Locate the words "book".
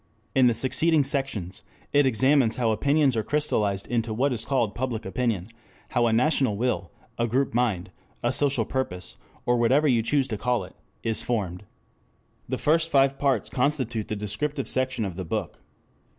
15.23-15.59